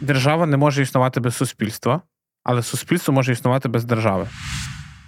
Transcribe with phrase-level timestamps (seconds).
[0.00, 2.00] держава не може існувати без суспільства,
[2.44, 4.26] але суспільство може існувати без держави.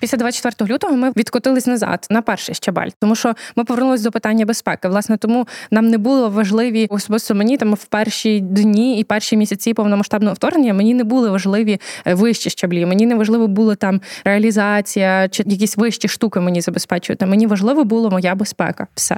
[0.03, 4.47] Після 24 лютого ми відкотились назад на перший щабель, тому що ми повернулися до питання
[4.47, 4.89] безпеки.
[4.89, 9.75] Власне, тому нам не було важливі особисто мені там в перші дні і перші місяці
[9.75, 10.75] повномасштабного вторгнення.
[10.75, 12.87] Мені не були важливі е, вищі щаблі.
[12.87, 17.27] Мені не важливо було там реалізація чи якісь вищі штуки мені забезпечувати.
[17.27, 18.87] Мені важливо було моя безпека.
[18.95, 19.17] Все.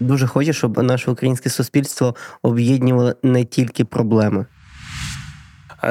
[0.00, 4.46] Дуже хочу, щоб наше українське суспільство об'єднувало не тільки проблеми.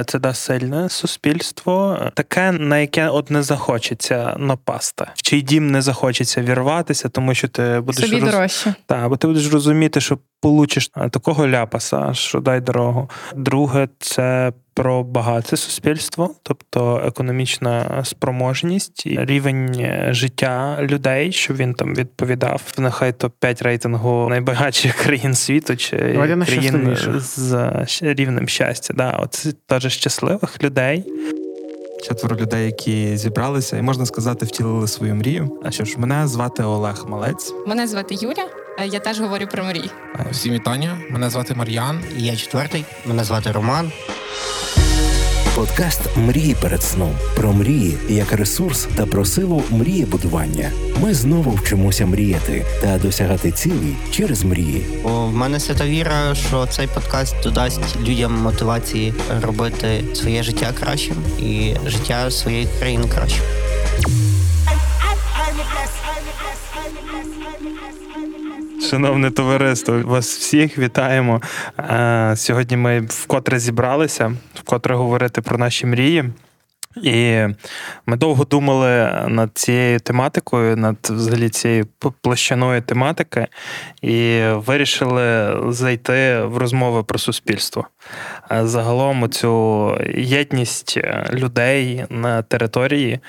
[0.04, 5.82] Це да сильне суспільство, таке, на яке от не захочеться напасти, в чий дім не
[5.82, 8.32] захочеться вірватися, тому що ти будеш Собі роз...
[8.32, 8.74] дорожче.
[8.86, 13.10] Так, бо ти будеш розуміти, що получиш такого ляпаса, що дай дорогу.
[13.36, 22.62] Друге, це про багате суспільство, тобто економічна спроможність, рівень життя людей, щоб він там відповідав
[22.78, 25.98] нехай топ 5 рейтингу найбагатших країн світу чи
[26.46, 28.94] країн з рівнем щастя.
[28.98, 31.06] Да, от теж щасливих людей.
[32.04, 35.60] Четверо людей, які зібралися, і можна сказати, втілили свою мрію.
[35.64, 37.54] А що ж, мене звати Олег Малець.
[37.68, 38.50] Мене звати Юля.
[38.86, 39.90] Я теж говорю про мрії.
[40.32, 40.98] Всім вітання.
[41.10, 42.04] Мене звати Мар'ян.
[42.18, 42.86] Я четвертий.
[43.06, 43.92] Мене звати Роман.
[45.58, 50.72] Подкаст Мрії перед сном про мрії як ресурс та про силу мрієбудування.
[51.02, 54.86] Ми знову вчимося мріяти та досягати цілей через мрії.
[55.04, 61.74] У мене свята віра, що цей подкаст додасть людям мотивації робити своє життя кращим і
[61.88, 63.44] життя своєї країни кращим.
[68.82, 71.42] Шановне товариство, вас всіх вітаємо.
[72.36, 76.30] Сьогодні ми вкотре зібралися, вкотре говорити про наші мрії.
[77.04, 77.46] І
[78.06, 81.88] ми довго думали над цією тематикою, над взагалі цією
[82.22, 83.48] площиною тематики,
[84.02, 87.88] і вирішили зайти в розмови про суспільство.
[88.50, 91.00] Загалом цю єдність
[91.34, 93.20] людей на території,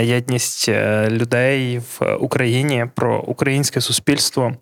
[0.00, 0.68] єдність
[1.08, 4.52] людей в Україні про українське суспільство,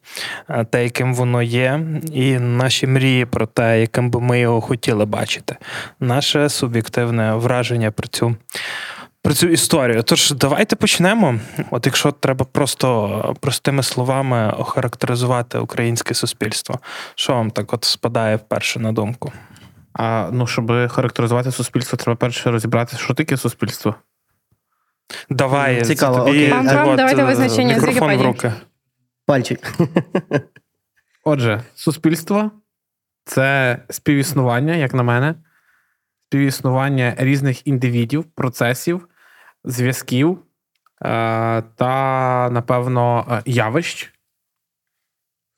[0.70, 1.80] те, яким воно є,
[2.12, 5.56] і наші мрії про те, яким би ми його хотіли бачити.
[6.00, 8.36] Наше суб'єктивне враження про цю
[9.22, 10.02] про цю історію.
[10.02, 11.38] Тож давайте почнемо.
[11.70, 16.78] От якщо треба просто простими словами охарактеризувати українське суспільство,
[17.14, 19.32] що вам так от спадає вперше на думку?
[19.94, 23.94] А ну, щоб характеризувати суспільство, треба перше розібратися, що таке суспільство.
[25.30, 26.50] Давай, Цікаво, тобі, окей.
[26.50, 28.26] Пан Трам, от, давайте визначення з мікрофон в Вікіпедії.
[28.26, 28.52] руки.
[29.26, 29.72] Пальчик.
[31.25, 32.50] Отже, суспільство
[33.25, 35.34] це співіснування, як на мене,
[36.28, 39.08] співіснування різних індивідів, процесів,
[39.64, 40.38] зв'язків
[41.04, 44.14] е, та, напевно, е, явищ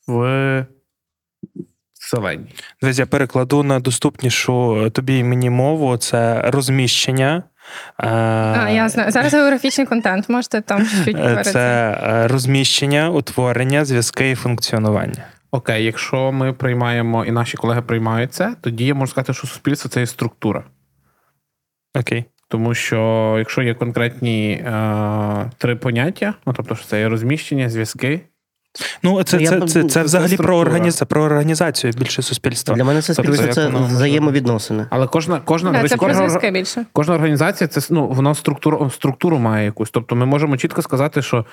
[0.07, 0.67] в
[2.15, 2.47] вселенні.
[2.83, 5.97] Дивись, я перекладу на доступнішу тобі і мені мову.
[5.97, 7.43] Це розміщення.
[8.01, 9.11] е, А, ясно.
[9.11, 10.29] Зараз географічний контент.
[10.29, 11.51] Можете там чуть-чуть Е, говорити.
[11.51, 15.25] Це е, розміщення, утворення, зв'язки і функціонування.
[15.51, 19.91] Окей, якщо ми приймаємо і наші колеги приймають це, тоді я можу сказати, що суспільство
[19.91, 20.65] це є структура.
[22.01, 22.25] Окей.
[22.49, 28.21] Тому що якщо є конкретні е, три поняття, ну тобто, що це є розміщення, зв'язки.
[29.03, 32.75] Ну, це, це, це, це, це взагалі про, організацію, про організацію більше суспільства.
[32.75, 34.87] Для мене це суспільство як це воно- взаємовідносини.
[34.91, 36.85] Але кожна кожна, Да, це кожна, більше.
[36.93, 39.91] кожна організація це ну, воно структуру, структуру має якусь.
[39.91, 41.45] Тобто ми можемо чітко сказати, що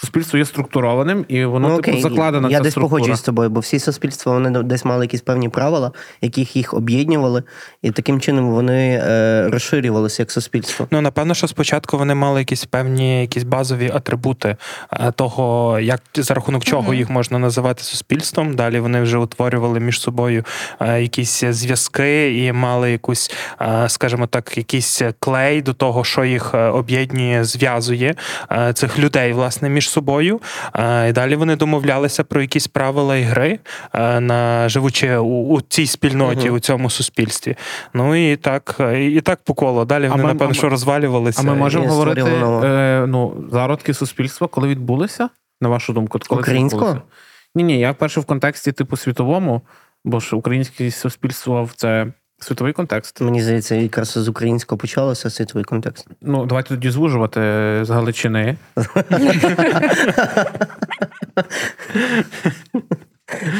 [0.00, 2.90] суспільство є структурованим, і воно Ну, типу окей, закладена я ця десь структура.
[2.90, 7.42] погоджуюсь з тобою, бо всі суспільства вони десь мали якісь певні правила, яких їх об'єднували,
[7.82, 10.86] і таким чином вони е, розширювалися як суспільство.
[10.90, 14.56] Ну, напевно, що спочатку вони мали якісь певні якісь базові атрибути
[14.92, 16.94] е, того, як за рахунок чого Мгм.
[16.94, 18.56] їх можна називати суспільством.
[18.56, 20.44] Далі вони вже утворювали між собою
[20.80, 23.30] е, якісь зв'язки і мали якусь,
[23.60, 28.14] е, скажімо так, якийсь клей до того, що їх об'єднує, зв'язує
[28.52, 30.40] е, цих людей, власне, між собою.
[30.74, 33.58] Е, І далі вони домовлялися про якісь правила ігри,
[33.94, 36.56] е, на живучи у, у цій спільноті, Мгм.
[36.56, 37.56] у цьому суспільстві.
[37.94, 39.84] Ну і так, е, і так по колу.
[39.84, 41.40] Далі А вони, ми- напевно, а ми- що розвалювалися.
[41.40, 45.28] А ми можемо Я говорити е, ну, зародки суспільства, коли відбулися,
[45.60, 46.18] на вашу думку?
[46.28, 47.02] Коли Українського?
[47.54, 49.62] Ні, ні, я перше в контексті типу світовому,
[50.04, 52.06] бо ж українське суспільство це
[52.38, 53.20] світовий контекст.
[53.20, 56.06] Мені здається, якраз з українського почалося світовий контекст.
[56.22, 57.40] Ну, давайте тоді звужувати
[57.82, 58.56] з Галичини.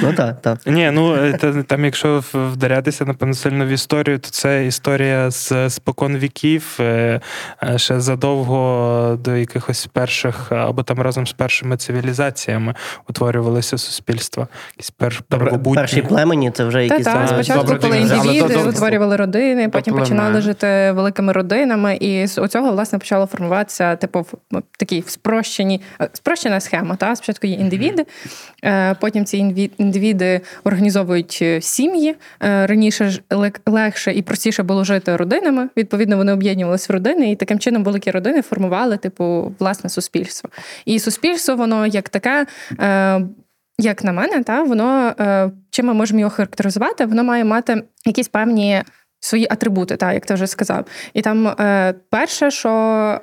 [0.03, 0.59] Ну так, так.
[0.67, 6.17] Ні, ну е, там, якщо вдарятися, напевно, сильно в історію, то це історія з спокон
[6.17, 7.21] віків, е,
[7.63, 12.75] е, ще задовго до якихось перших, або там разом з першими цивілізаціями
[13.09, 14.49] утворювалися суспільства.
[14.73, 15.75] Якісь пер, первобутні.
[15.75, 17.05] Перші племені це вже якісь.
[17.05, 20.01] так, е, спочатку, добре, коли але індивіди утворювали родини, потім племена.
[20.05, 25.81] починали жити великими родинами, і з цього власне почало формуватися типу в- такі спрощені
[26.13, 26.97] спрощена схема.
[26.97, 28.07] Та спочатку є індивіди,
[29.01, 32.17] потім ці інві- індивіди організовують е, сім'ї.
[32.43, 35.69] Е, Раніше ж лег- легше і простіше було жити родинами.
[35.77, 40.51] Відповідно, вони об'єднувалися в родини, і таким чином великі родини формували типу власне суспільство.
[40.85, 42.47] І суспільство, воно як таке.
[42.81, 43.21] е,
[43.81, 45.15] як на мене, та воно
[45.71, 48.83] чим ми можемо його характеризувати, воно має мати якісь певні.
[49.21, 50.85] Свої атрибути, так, як ти вже сказав.
[51.15, 52.71] І там е, перше, що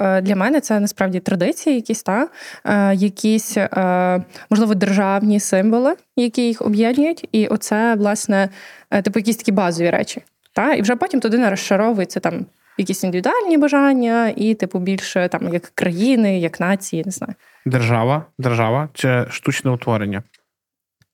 [0.01, 2.27] е, для мене це насправді традиції, якісь та,
[2.65, 7.27] е, якісь, е, можливо, державні символи, які їх об'єднують.
[7.31, 8.49] І оце, власне,
[8.91, 10.21] е, типу, якісь такі базові речі.
[10.53, 10.73] Та?
[10.73, 12.45] І вже потім туди не розшаровується там
[12.77, 17.33] якісь індивідуальні бажання, і, типу, більше там як країни, як нації, не знаю.
[17.65, 20.23] Держава, держава чи штучне утворення.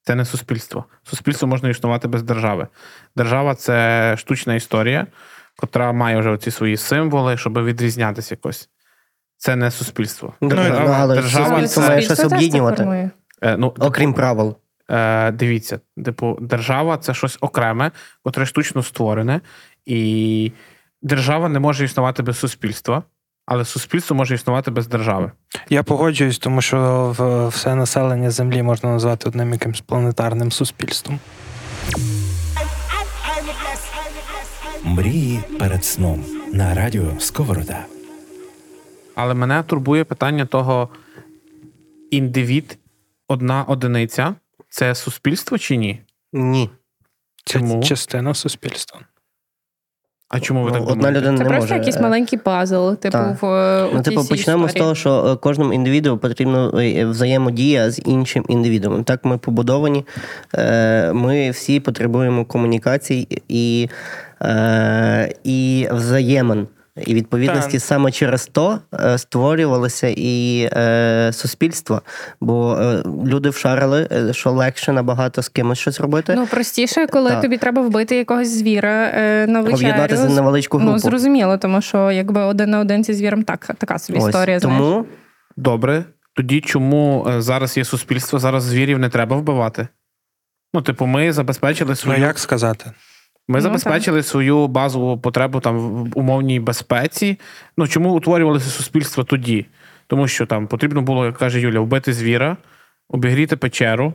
[0.03, 0.85] Це не суспільство.
[1.03, 2.67] Суспільство можна існувати без держави.
[3.15, 5.07] Держава це штучна історія,
[5.57, 8.69] котра має вже оці свої символи, щоб відрізнятися якось.
[9.37, 10.33] Це не суспільство.
[10.41, 13.11] Держава, ну, але держава суспільство це, має Суспільство щось об'єднувати.
[13.41, 14.57] е, ну, Окрім правил.
[14.89, 17.91] Е, дивіться, типу, держава це щось окреме,
[18.23, 19.41] котре штучно створене,
[19.85, 20.51] і
[21.01, 23.03] держава не може існувати без суспільства,
[23.45, 25.31] але суспільство може існувати без держави.
[25.69, 31.19] Я погоджуюсь, тому що все населення Землі можна назвати одним якимсь планетарним суспільством.
[34.83, 37.85] Мрії перед сном на радіо Сковорода.
[39.15, 40.89] Але мене турбує питання того:
[42.11, 42.77] індивід,
[43.27, 44.35] одна одиниця
[44.69, 46.01] це суспільство чи ні?
[46.33, 46.69] Ні.
[47.45, 47.83] Це Чому?
[47.83, 48.99] частина суспільства.
[50.33, 51.19] А чому ви Ну, так одна думаєте?
[51.19, 51.75] людина Це не просто може.
[51.75, 53.41] якийсь е, маленький пазл, типу, Так.
[53.41, 57.91] в е, Ну, типу, почнемо почнемо з того, що е, кожному індивіду потрібно е, взаємодія
[57.91, 59.03] з іншим індивідом.
[59.03, 60.05] Так ми побудовані.
[61.13, 63.89] Ми всі потребуємо комунікацій і,
[65.43, 66.67] і взаємин.
[66.97, 67.81] І відповідності Так.
[67.81, 72.01] саме через то е, створювалося і е, суспільство.
[72.41, 76.33] Бо е, люди вшарили, е, що легше набагато з кимось щось робити.
[76.37, 77.41] Ну, простіше, коли Так.
[77.41, 79.77] тобі треба вбити якогось звіра е, на вечерю.
[79.77, 80.91] Об'єднатися невеличку групу.
[80.91, 84.25] Ну, зрозуміло, тому що якби один на один зі звіром так, така собі Ось.
[84.25, 84.59] історія.
[84.59, 85.05] знаєш.
[85.57, 86.03] Добре.
[86.33, 89.87] Тоді чому е, зараз є суспільство, зараз звірів не треба вбивати?
[90.73, 92.91] Ну, типу, ми забезпечили Ну як сказати?
[93.51, 97.39] Ми Ну, забезпечили свою базову потребу там в умовній безпеці.
[97.77, 99.65] Ну чому утворювалося суспільство тоді?
[100.07, 102.57] Тому що там потрібно було, як каже Юля, вбити звіра,
[103.09, 104.13] обігріти печеру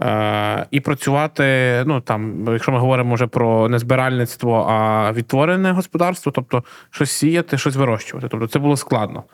[0.00, 1.44] е- і працювати.
[1.86, 7.58] Ну там, якщо ми говоримо вже про не збиральництво, а відтворене господарство, тобто щось сіяти,
[7.58, 8.28] щось вирощувати.
[8.30, 9.24] Тобто це було складно.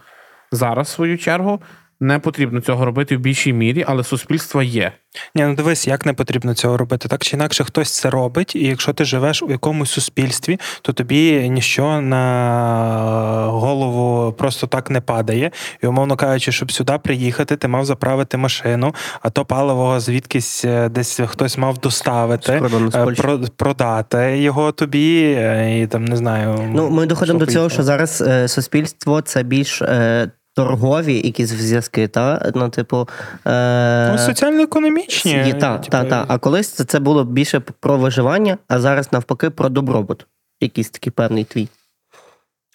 [0.52, 1.60] Зараз, в свою чергу,
[2.00, 4.92] не потрібно цього робити в більшій мірі, але суспільство є.
[5.34, 7.08] Ні, ну дивись, як не потрібно цього робити.
[7.08, 11.48] Так чи інакше, хтось це робить, і якщо ти живеш у якомусь суспільстві, то тобі
[11.50, 15.50] ніщо на голову просто так не падає.
[15.82, 20.88] І, умовно кажучи, щоб сюди приїхати, ти мав заправити машину, а то паливо звідкись е,
[20.88, 26.70] десь хтось мав доставити, е, про- продати його тобі, е, і там не знаю.
[26.74, 32.08] Ну, ми доходимо до цього, що зараз е, суспільство це більш е, торгові якісь зв'язки,
[32.08, 32.52] та?
[32.54, 33.08] Ну, типу.
[33.46, 35.54] Е, Ну, соціально-економічні.
[35.60, 36.24] Та, типу, та, та.
[36.28, 40.26] А колись це, це було більше про виживання, а зараз навпаки про добробут.
[40.60, 41.68] Якийсь такий певний твій.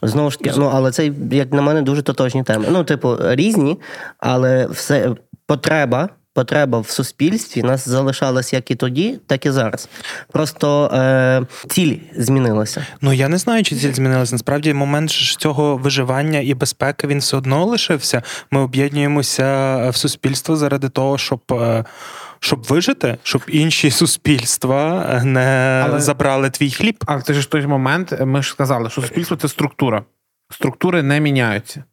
[0.04, 2.66] Знову ж таки, ну але це, як на мене, дуже тотожні теми.
[2.72, 3.80] Ну, типу, різні,
[4.18, 5.16] але все
[5.48, 6.10] потреба.
[6.40, 9.90] Потреба в суспільстві нас залишалась як і тоді, так і зараз.
[10.32, 12.86] Просто е, ціль змінилася.
[13.02, 14.36] Ну я не знаю, чи ціль змінилася.
[14.36, 18.22] Насправді, момент ж цього виживання і безпеки він все одно лишився.
[18.52, 21.42] Ми об'єднуємося в суспільство заради того, щоб.
[21.52, 21.84] е,
[22.40, 27.04] Щоб вижити, щоб інші суспільства не Але- забрали твій хліб.
[27.08, 30.04] Але це ж той момент ми ж сказали, що суспільство це структура.
[30.52, 31.84] Структури не міняються.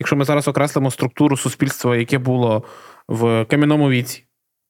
[0.00, 2.62] Якщо ми зараз окреслимо структуру суспільства, яке було
[3.08, 4.24] в кам'яному віці,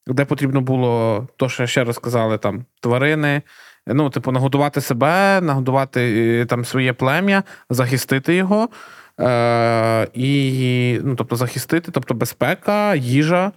[0.06, 3.42] де потрібно було, то, що ще раз сказали, там тварини,
[3.86, 6.00] ну, типу, нагодувати себе, нагодувати
[6.40, 8.68] е, там своє плем'я, захистити його.
[9.20, 13.52] Е, і, ну, тобто, захистити, тобто безпека, їжа,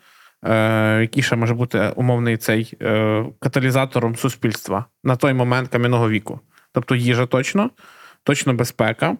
[0.46, 6.40] е, який ще може бути умовний цей е, каталізатором суспільства на той момент кам'яного віку.
[6.72, 7.70] Тобто їжа точно,
[8.24, 9.18] точно безпека.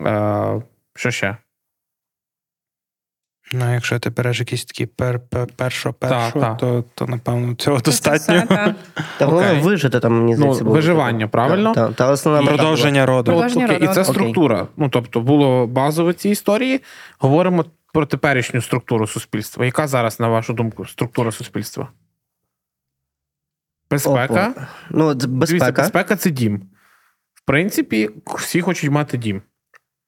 [0.00, 0.62] Е,
[0.94, 1.36] що ще?
[3.54, 6.56] Ну, якщо ти береш якісь такі пер, пер, першо, Так, першо, так.
[6.58, 8.34] то, то напевно цього Це достатньо.
[8.36, 8.74] все, та.
[9.18, 10.74] Та головне вижити там, мені здається, було.
[10.76, 11.74] виживання, правильно?
[11.74, 12.42] Та, та, та основна.
[12.54, 13.30] Продовження роду.
[13.30, 13.94] Ну, Продовження окей, і роду.
[13.94, 14.14] це Окей.
[14.14, 14.66] структура.
[14.76, 16.80] Ну, тобто, було базово в цій історії.
[17.18, 19.64] Говоримо про теперішню структуру суспільства.
[19.64, 21.88] Яка зараз, на вашу думку, структура суспільства?
[23.90, 24.48] Безпека.
[24.48, 24.66] Опа.
[24.90, 25.82] Ну, Дивіться, безпека.
[25.82, 26.56] безпека це дім.
[27.34, 29.42] В принципі, всі хочуть мати дім.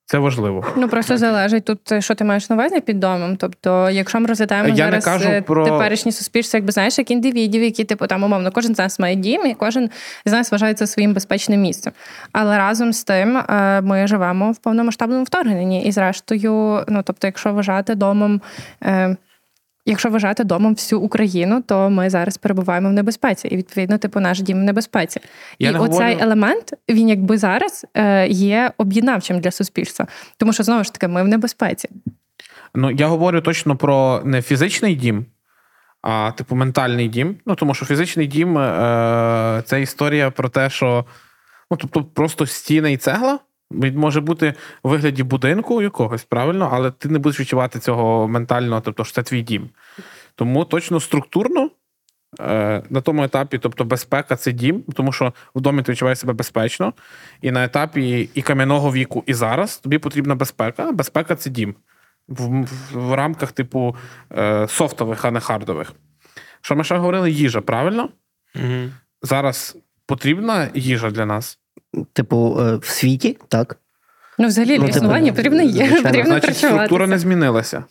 [0.07, 0.65] Це важливо.
[0.77, 3.37] Ну просто залежить тут, е, що ти маєш на увазі під домом.
[3.37, 7.63] Тобто, якщо ми розглядаємо Я зараз кажу е, про- теперішнє суспільство, якби знаєш, як індивідів,
[7.63, 9.91] які типу там умовно, кожен з нас має дім, і кожен
[10.25, 11.93] з нас вважає це своїм безпечним місцем.
[12.33, 15.85] Але разом з тим е, ми живемо в повномасштабному вторгненні.
[15.85, 18.41] І зрештою, ну тобто, якщо вважати домом.
[19.87, 24.21] Е, Якщо вважати домом всю Україну, то ми зараз перебуваємо в небезпеці, і відповідно, типу,
[24.21, 25.21] наш дім в небезпеці.
[25.59, 30.53] Я і не оцей говорю- елемент він якби зараз е, є об'єднавчим для суспільства, тому
[30.53, 31.88] що знову ж таки ми в небезпеці.
[32.75, 35.26] Ну, я говорю точно про не фізичний дім,
[36.03, 37.37] а типу ментальний дім.
[37.47, 41.05] Ну, тому що фізичний дім е, це історія про те, що
[41.71, 43.38] ну, тобто просто стіна і цегла.
[43.71, 48.80] Він може бути у вигляді будинку якогось, правильно, але ти не будеш відчувати цього ментально,
[48.80, 49.71] тобто що це твій дім.
[50.35, 51.71] Тому точно структурно
[52.40, 56.33] е, на тому етапі, тобто безпека це дім, тому що в домі ти відчуваєш себе
[56.33, 56.92] безпечно,
[57.42, 60.92] і на етапі і кам'яного віку, і зараз тобі потрібна безпека.
[60.92, 61.75] Безпека це дім
[62.28, 63.97] в, в, в рамках типу
[64.33, 65.92] е, софтових, а не хардових.
[66.61, 67.30] Що ми ще говорили?
[67.30, 68.09] Їжа, правильно?
[68.54, 68.92] Мгм.
[69.23, 71.59] Зараз потрібна їжа для нас.
[72.12, 73.78] Типу, е, в світі, так.
[74.38, 76.02] Ну, взагалі, Ну, типу, існування потрібно є, звичайно.
[76.02, 77.85] потрібно Значить, структура не змінилася.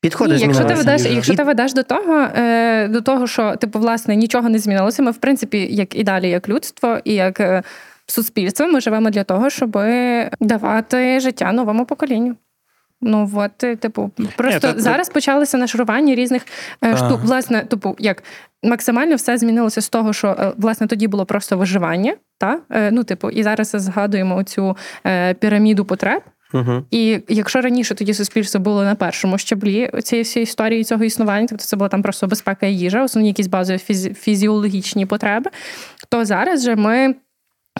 [0.00, 3.78] Підходи Ні, якщо ти ведеш, якщо ти ведеш до того, е, до того, що типу,
[3.78, 7.62] власне, нічого не змінилося, ми в принципі, як і далі, як людство, і як е,
[8.06, 9.78] суспільство, ми живемо для того, щоб
[10.40, 12.36] давати життя новому поколінню.
[13.00, 16.42] Ну от, типу, просто та- зараз почалося нашарування різних
[16.82, 16.98] е, Так.
[16.98, 17.20] штук.
[17.24, 18.22] Власне, типу, як
[18.64, 23.04] максимально все змінилося з того, що е, власне тоді було просто виживання, та е, ну,
[23.04, 26.22] типу, і зараз згадуємо цю е, піраміду потреб.
[26.54, 26.82] Угу.
[26.90, 31.64] І якщо раніше тоді суспільство було на першому щаблі цієї всієї історії цього існування, тобто
[31.64, 35.50] це була там просто безпека і їжа, основні якісь базові фізі- фізіологічні потреби,
[36.08, 37.14] то зараз же ми.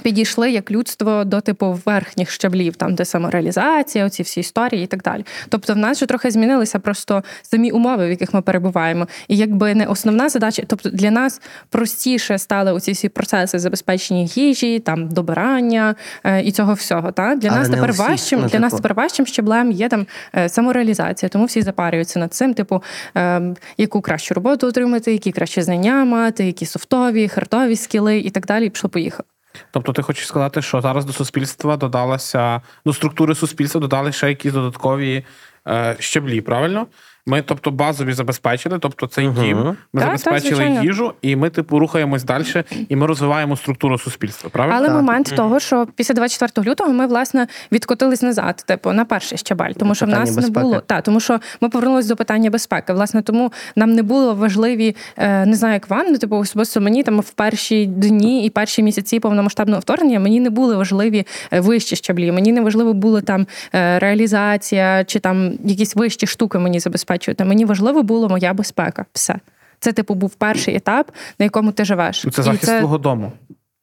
[0.03, 5.03] Підійшли як людство до типу верхніх щаблів, там де самореалізація, оці всі історії і так
[5.03, 5.25] далі.
[5.49, 9.09] Тобто, в нас вже трохи змінилися просто самі умови, в яких ми перебуваємо.
[9.29, 14.79] І якби не основна задача, тобто для нас простіше стали оці всі процеси забезпечення їжі,
[14.79, 17.13] там добирання е, і цього всього.
[17.13, 18.83] Та для Але нас тепер у всіх, важчим, ну, для нас типу.
[18.83, 22.83] тепер важчим щеблем є там е, самореалізація, тому всі запарюються над цим, типу,
[23.17, 28.47] е, яку кращу роботу отримати, які кращі знання мати, які софтові, хардові скіли і так
[28.47, 28.67] далі.
[28.67, 29.34] І пішло поїхало.
[29.71, 34.53] Тобто, ти хочеш сказати, що зараз до суспільства додалася до структури суспільства додали ще якісь
[34.53, 35.25] додаткові
[35.69, 36.87] е, щеблі, правильно?
[37.27, 39.45] Ми, тобто, базові забезпечили, тобто цей Мгм.
[39.45, 42.45] дім, ми Так, забезпечили так, їжу, і ми, типу, рухаємось далі,
[42.89, 44.51] і ми розвиваємо структуру суспільства.
[44.51, 44.77] Правильно?
[44.79, 44.97] Але Так.
[44.97, 49.95] момент того, що після 24 лютого ми власне відкотились назад, типу на перший щабель, тому
[49.95, 50.59] що в нас безпеки.
[50.59, 52.93] не було та тому, що ми повернулися до питання безпеки.
[52.93, 57.03] Власне, тому нам не було важливі, е, не знаю, як вам, ну типу особисто мені
[57.03, 61.97] там в перші дні і перші місяці повномасштабного вторгнення мені не були важливі е, вищі
[61.97, 62.33] щаблі.
[62.33, 66.81] Мені не важливо було там е, реалізація чи там якісь вищі штуки мені
[67.15, 67.45] забезпечувати.
[67.45, 69.05] Мені важливо було моя безпека.
[69.13, 69.41] Все.
[69.79, 72.25] Це, типу, був перший етап, на якому ти живеш.
[72.25, 73.33] Ну, Це І захист свого дому.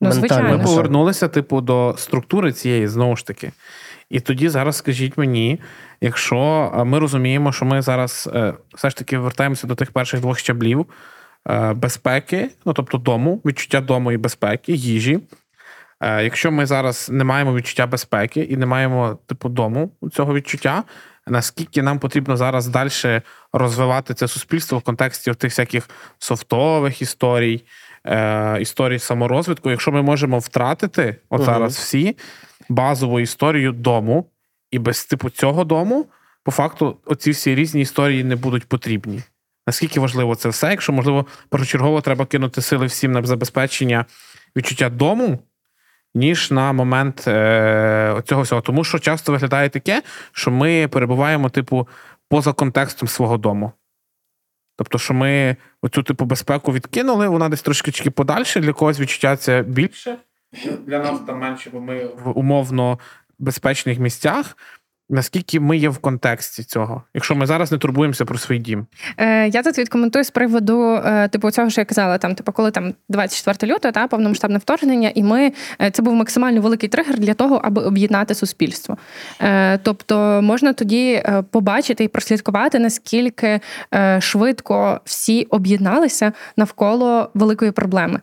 [0.00, 0.58] ну, звичайно.
[0.58, 3.52] Ми повернулися, типу, до структури цієї знову ж таки.
[4.10, 5.60] І тоді зараз скажіть мені,
[6.00, 10.38] якщо ми розуміємо, що ми зараз е, все ж таки вертаємося до тих перших двох
[10.38, 10.86] щаблів
[11.50, 15.20] е, безпеки, ну тобто дому, відчуття дому і безпеки, їжі.
[16.00, 20.84] Е, Якщо ми зараз не маємо відчуття безпеки і не маємо типу дому цього відчуття,
[21.26, 23.20] наскільки нам потрібно зараз далі
[23.52, 27.64] розвивати це суспільство в контексті тих всяких софтових історій,
[28.06, 31.46] е, історій саморозвитку, якщо ми можемо втратити от Мгм.
[31.46, 32.16] зараз всі
[32.68, 34.26] базову історію дому,
[34.70, 36.06] і без типу цього дому,
[36.44, 39.22] по факту, оці всі різні історії не будуть потрібні.
[39.66, 40.70] Наскільки важливо це все?
[40.70, 44.04] Якщо можливо, першочергово треба кинути сили всім на забезпечення
[44.56, 45.38] відчуття дому,
[46.14, 48.60] ніж на момент е, цього всього.
[48.60, 50.02] Тому що часто виглядає таке,
[50.32, 51.88] що ми перебуваємо, типу,
[52.28, 53.72] поза контекстом свого дому.
[54.76, 59.62] Тобто, що ми оцю типу безпеку відкинули, вона десь трошки подальше, для когось відчуття це
[59.62, 60.16] більше,
[60.86, 62.98] для нас там менше, бо ми в умовно
[63.38, 64.56] безпечних місцях.
[65.12, 68.86] Наскільки ми є в контексті цього, якщо ми зараз не турбуємося про свій дім?
[69.16, 72.70] Е, Я тут відкоментую з приводу, е, типу, цього, що я казала, там, типу, коли
[72.70, 77.34] там 24 лютого, та повномасштабне вторгнення, і ми е, це був максимально великий тригер для
[77.34, 78.96] того, аби об'єднати суспільство.
[79.40, 83.60] Е, Тобто можна тоді е, побачити і прослідкувати, наскільки
[83.94, 88.20] е, швидко всі об'єдналися навколо великої проблеми.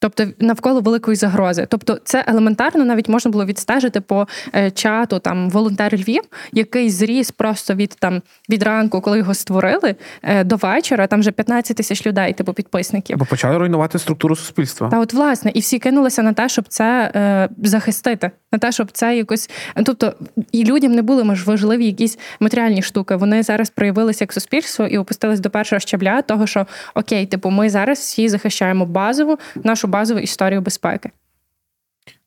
[0.00, 1.66] Тобто навколо великої загрози.
[1.70, 7.30] Тобто, це елементарно навіть можна було відстежити по е, чату там волонтер Львів, який зріс
[7.30, 11.06] просто від там від ранку, коли його створили, е, до вечора.
[11.06, 13.18] Там вже 15 тисяч людей, типу підписників.
[13.18, 14.88] Бо почали руйнувати структуру суспільства.
[14.88, 18.90] Та от власне, і всі кинулися на те, щоб це е, захистити, на те, щоб
[18.92, 19.50] це якось.
[19.84, 20.14] Тобто
[20.52, 23.16] і людям не були може, важливі якісь матеріальні штуки.
[23.16, 27.70] Вони зараз проявилися як суспільство і опустились до першого щабля, того що окей, типу, ми
[27.70, 31.10] зараз всі захищаємо базову нашу базову історію безпеки.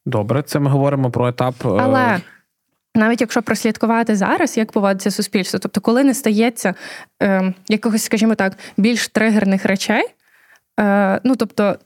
[0.06, 1.56] Добре, це ми говоримо про етап.
[1.66, 2.22] е, Але
[2.96, 6.74] навіть якщо прослідкувати зараз, як поводиться суспільство, тобто, коли не стається
[7.22, 10.06] е, якогось, скажімо так, більш тригерних речей,
[10.80, 11.78] е, ну тобто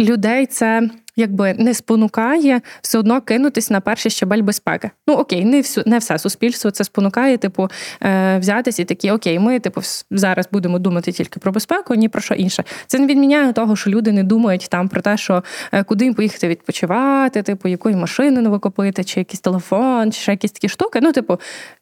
[0.00, 4.90] людей це якби не спонукає все одно кинутись на перший щабель безпеки.
[5.06, 7.68] Ну окей, не всю не все суспільство це спонукає, типу,
[8.02, 9.80] е, взятись і такі, окей, ми типу
[10.10, 12.64] зараз будемо думати тільки про безпеку, ні про що інше.
[12.86, 16.14] Це не відміняє того, що люди не думають там про те, що е, куди їм
[16.14, 20.98] поїхати відпочивати, типу, якої машини нову купити, чи якийсь телефон, чи ще якісь такі штуки.
[21.02, 21.38] Ну, типу,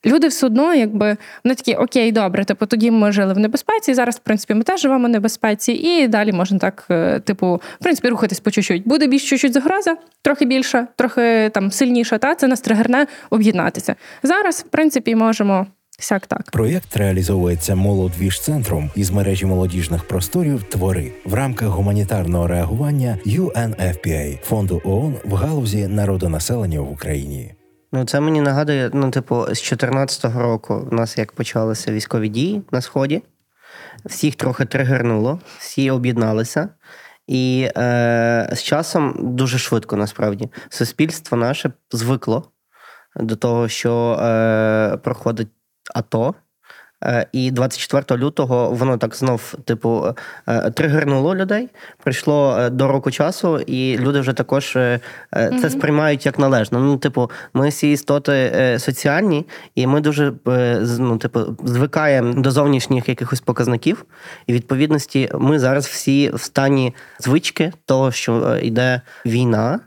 [0.07, 3.95] люди все одно, якби вони такі, окей, добре, типу, тоді ми жили в небезпеці.
[3.95, 7.83] Зараз, в принципі, ми теж живемо в небезпеці, і далі можна так, е, типу, в
[7.83, 8.89] принципі, рухатись по чуть-чуть.
[8.89, 13.95] Буде більш чуть-чуть загроза, трохи більша, трохи там сильніша, та це нас тригерне об'єднатися.
[14.23, 15.67] Зараз, в принципі, можемо
[15.99, 16.51] сяк так.
[16.53, 25.17] Проєкт реалізовується молодвіж-центром із мережі молодіжних просторів Твори в рамках гуманітарного реагування UNFPA– фонду ООН
[25.25, 27.55] в галузі народонаселення в Україні.
[27.93, 32.63] Ну, це мені нагадує, ну, типу, з 2014 року в нас як почалися військові дії
[32.71, 33.23] на Сході,
[34.05, 36.69] всіх трохи тригернуло, всі об'єдналися.
[37.27, 42.51] І е, з часом дуже швидко насправді суспільство наше звикло
[43.17, 45.49] до того, що е, проходить
[45.95, 46.35] АТО.
[47.05, 50.15] Е, І 24 лютого воно так знов, типу,
[50.49, 51.69] е, тригернуло людей.
[52.05, 55.01] Прийшло е, до року часу, і люди вже також е,
[55.37, 56.81] е, це сприймають як належно.
[56.81, 62.51] Ну, типу, ми всі істоти е, соціальні, і ми дуже е, ну, типу, звикаємо до
[62.51, 64.05] зовнішніх якихось показників.
[64.47, 69.81] І відповідності ми зараз всі в стані звички того, що е, йде війна.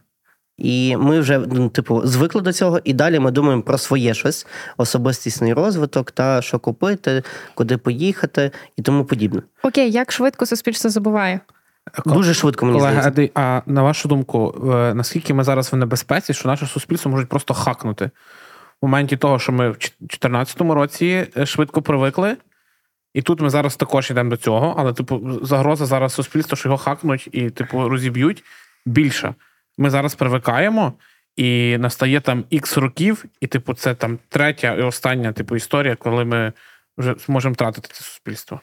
[0.58, 4.48] І ми вже ну, типу звикли до цього, і далі ми думаємо про своє щось,
[4.78, 9.42] особистісний розвиток, та що купити, куди поїхати і тому подібне.
[9.64, 11.40] Окей, як швидко суспільство забуває?
[12.06, 13.40] Дуже швидко мені Колеги, а, здається.
[13.40, 17.54] а на вашу думку, е, наскільки ми зараз в небезпеці, що наше суспільство можуть просто
[17.54, 18.10] хакнути
[18.82, 22.38] в моменті того, що ми в 2014 році е, швидко привикли,
[23.14, 26.78] і тут ми зараз також йдемо до цього, але типу загроза зараз суспільства, що його
[26.78, 28.44] хакнуть і типу розіб'ють
[28.86, 29.36] більша.
[29.78, 30.94] Ми зараз привикаємо,
[31.36, 36.26] і настає там ікс років, і типу, це там третя і остання типу історія, коли
[36.26, 36.54] ми
[36.98, 38.62] вже зможемо втратити це суспільство.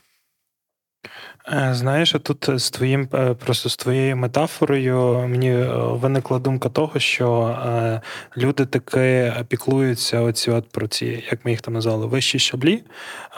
[1.53, 7.01] Е, Знаєш, тут з твоїм е, просто з твоєю метафорою мені е, виникла думка того,
[7.01, 8.01] що е,
[8.37, 12.83] люди таки піклуються оці от про ці, як ми їх там назвали, вищі щаблі,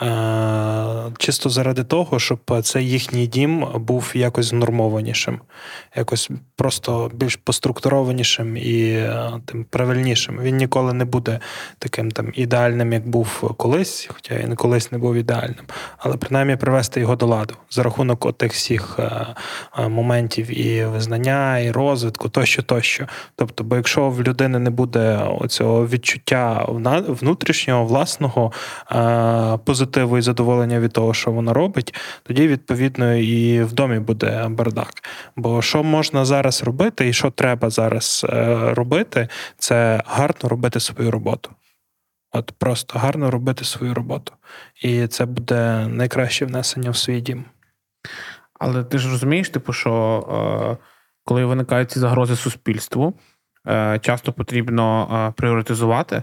[0.03, 0.07] е,
[1.19, 5.41] чисто заради того, щоб цей їхній дім був якось знормованішим,
[5.97, 10.41] якось просто більш поструктурованішим і е, тим правильнішим.
[10.43, 11.41] Він ніколи не буде
[11.79, 15.65] таким там ідеальним, як був колись, хоча він колись не був ідеальним,
[15.99, 17.96] але принаймні привести його до ладу за рахунок
[18.37, 19.27] тих всіх е,
[19.79, 23.07] е, моментів і визнання, і розвитку, тощо, тощо.
[23.37, 26.67] Тобто, бо якщо в людини не буде оцього відчуття
[27.09, 28.53] внутрішнього, власного
[28.93, 34.47] е, позитиву і задоволення від того, що вона робить, тоді відповідно і в домі буде
[34.51, 34.93] бардак.
[35.37, 38.27] Бо що можна зараз робити, і що треба зараз
[38.63, 39.29] робити,
[39.59, 41.51] це гарно робити свою роботу.
[42.33, 44.33] От просто гарно робити свою роботу.
[44.83, 47.45] І це буде найкраще внесення в свій дім.
[48.59, 49.93] Але ти ж розумієш, типу, що
[50.73, 50.87] е,
[51.25, 53.15] коли виникають ці загрози суспільству,
[53.69, 56.23] е, часто потрібно е, пріоритизувати.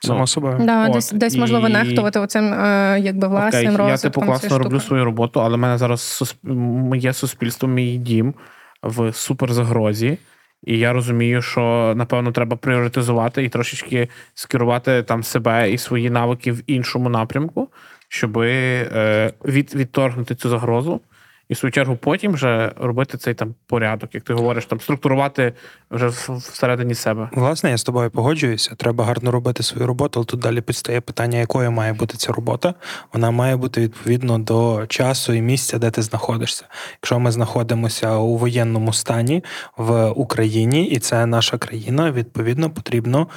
[0.00, 0.58] Само Ну, собою.
[0.60, 4.48] Да, От, десь десь можливо і- нехтувати оцим е, якби власним Окей, я типу класно
[4.48, 4.86] цієї роблю штуки.
[4.88, 6.52] свою роботу, але в мене зараз сусп-
[6.88, 8.34] моє суспільство, мій дім
[8.82, 10.18] в суперзагрозі.
[10.64, 16.52] І я розумію, що напевно треба пріоритизувати і трошечки скерувати там себе і свої навики
[16.52, 17.68] в іншому напрямку,
[18.08, 21.00] щоб е, від, відторгнути цю загрозу
[21.48, 25.52] І в свою чергу потім вже робити цей там порядок, як ти говориш, там структурувати
[25.90, 27.28] вже всередині себе.
[27.32, 28.74] Власне, я з тобою погоджуюся.
[28.74, 32.74] Треба гарно робити свою роботу, але тут далі підстає питання, якою має бути ця робота.
[33.12, 36.64] Вона має бути відповідно до часу і місця, де ти знаходишся.
[36.92, 39.44] Якщо ми знаходимося у воєнному стані
[39.76, 43.28] в Україні, і це наша країна, відповідно, потрібно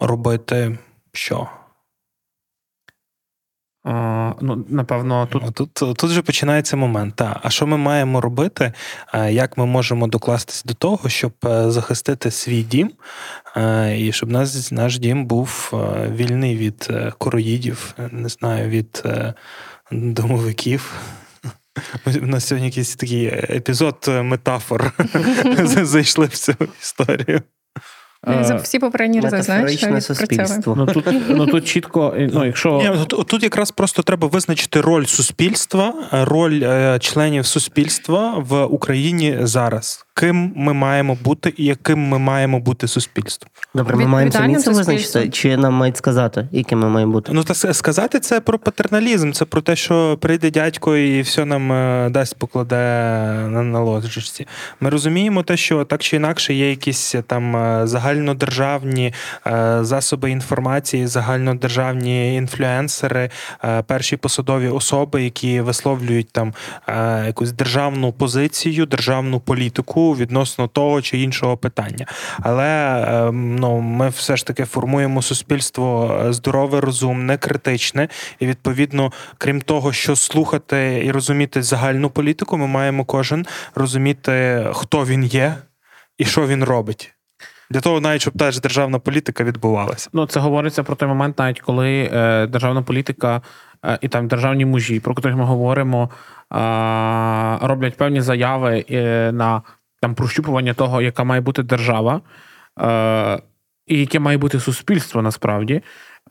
[0.00, 0.78] робити
[1.12, 1.48] що?
[4.40, 7.14] Ну, напевно, тут Тут, тут, тут вже починається момент.
[7.16, 7.40] Та.
[7.42, 8.72] А що ми маємо робити?
[9.30, 12.90] Як ми можемо докластись до того, щоб е, захистити свій дім,
[13.56, 19.04] е, і щоб нас, наш дім був е, вільний від короїдів, не знаю, від
[19.90, 20.94] домовиків.
[22.22, 24.92] У нас сьогодні якийсь такий епізод метафор
[25.82, 27.42] зайшли в цю історію.
[28.28, 30.74] Е, За всі попередні рази, знаєш, суспільство.
[30.76, 36.24] ну, тут, ну тут чітко, ну якщо Тут якраз просто треба визначити роль суспільства, е,
[36.24, 40.05] роль е, членів суспільства в Україні зараз.
[40.18, 43.50] Ким ми маємо бути і яким ми маємо бути суспільством.
[43.74, 47.32] Добре, ми маємо самі це визначити, чи нам мають сказати, яким ми маємо бути?
[47.34, 51.72] Ну та сказати це про патерналізм, це про те, що прийде дядько і все нам
[51.72, 52.76] е, дасть, покладе
[53.48, 54.46] на, на ложечці.
[54.80, 59.12] Ми розуміємо те, що так чи інакше є якісь е, там е, загальнодержавні
[59.80, 63.30] засоби інформації, загальнодержавні інфлюенсери,
[63.86, 66.54] перші посадові особи, які висловлюють там
[67.26, 72.06] якусь державну позицію, державну політику відносно того чи іншого питання.
[72.40, 78.08] Але е, ну, ми все ж таки формуємо суспільство е, здорове, розумне, критичне,
[78.40, 85.04] і відповідно, крім того, що слухати і розуміти загальну політику, ми маємо кожен розуміти, хто
[85.04, 85.56] він є
[86.18, 87.12] і що він робить.
[87.70, 90.10] Для того, навіть щоб теж державна політика відбувалася.
[90.12, 93.42] Ну, це говориться про той момент, навіть коли е, державна політика
[93.84, 96.10] е, і там державні мужі, про котрих ми говоримо,
[96.52, 96.56] е,
[97.66, 99.62] роблять певні заяви е, на
[100.00, 102.20] там прощупування того, яка має бути держава,
[102.80, 103.42] е,
[103.86, 105.82] і яке має бути суспільство насправді.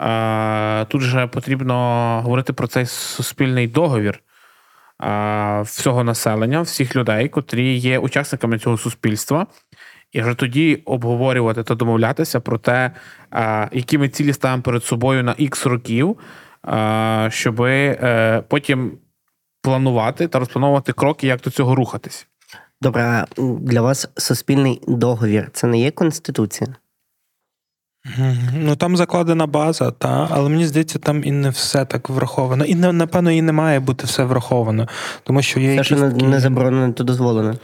[0.01, 1.75] Е, тут же потрібно
[2.23, 4.19] говорити про цей суспільний договір
[5.04, 9.47] е, всього населення, всіх людей, котрі є учасниками цього суспільства.
[10.12, 12.91] І вже тоді обговорювати та домовлятися про те,
[13.32, 16.17] а, які ми цілі ставимо перед собою на ікс років,
[17.30, 17.67] щоб
[18.47, 18.97] потім
[19.62, 22.28] планувати та розплановувати кроки, як до цього рухатись.
[22.86, 26.76] Добре, для вас суспільний договір це не є конституція?
[28.54, 32.65] Ну там закладена база, та але мені здається, там і не все так враховано.
[32.65, 34.88] І напевно, і не має бути все враховано,
[35.24, 37.56] тому що є Все, якісь що не, не заборонено, то дозволено.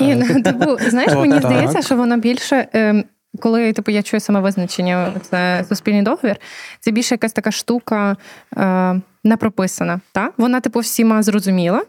[0.00, 1.52] Ні, ну, типу, знаєш, мені так.
[1.52, 2.68] здається, що воно більше.
[2.72, 3.04] ем,
[3.40, 6.36] Коли типу, я чую саме визначення, це суспільний договір,
[6.80, 8.16] це більше якась така штука
[8.56, 10.00] е, не прописана.
[10.12, 10.30] Та?
[10.36, 11.82] Вона, типу, всіма зрозуміла.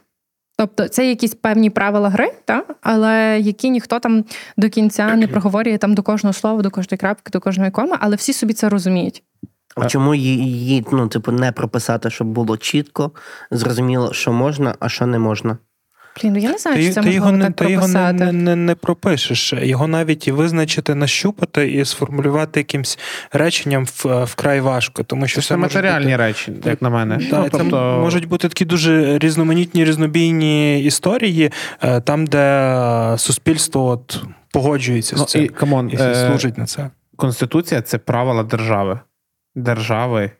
[0.57, 2.63] Тобто це якісь певні правила гри, та?
[2.81, 4.25] але які ніхто там
[4.57, 8.15] до кінця не проговорює там до кожного слова, до кожної крапки, до кожної коми, але
[8.15, 9.23] всі собі це розуміють.
[9.75, 13.11] А чому її, її ну, типу, не прописати, щоб було чітко,
[13.51, 15.57] зрозуміло, що можна, а що не можна?
[16.21, 18.13] Блін, ну я не знаю, Ти, чи це ти його, не, так ти його не,
[18.13, 19.53] не, не, не пропишеш.
[19.53, 22.99] Його навіть і визначити, нащупати і сформулювати якимсь
[23.31, 27.17] реченням в- вкрай важко, тому що Це все матеріальні бути- речі, як на мене.
[27.17, 32.39] Та, Ну, це тобто, можуть бути такі дуже різноманітні, різнобійні історії, е, там, де
[33.13, 36.89] е, суспільство от погоджується ну, з цим і, come on, і е, служить на це.
[37.15, 38.99] Конституція це правила держави.
[39.55, 40.31] Держави.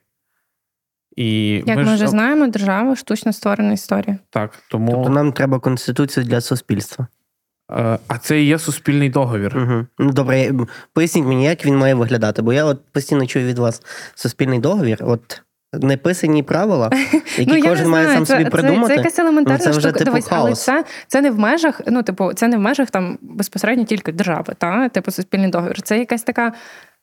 [1.16, 4.18] І Як ми ми ж- вже знаємо, держава штучно створена історія.
[4.30, 7.08] Так, тому Тобто нам треба конституцію для суспільства.
[7.72, 9.58] е, а це і є суспільний договір.
[9.58, 9.86] Угу.
[10.00, 10.52] Ну добре,
[10.94, 13.82] поясніть мені, як він має виглядати, бо я от постійно чую від вас
[14.16, 15.42] суспільний договір, от
[15.74, 16.90] неписані правила,
[17.38, 18.88] які ну, кожен має сам це, собі це, придумати.
[18.88, 20.00] Це, якась елементарна ну, це вже, штука.
[20.00, 20.64] типу, Дивись, але хаос.
[20.64, 24.54] це, це не в межах, ну, типу, це не в межах там безпосередньо тільки держави,
[24.58, 24.90] та?
[24.90, 25.82] типу суспільний договір.
[25.82, 26.54] Це якась така.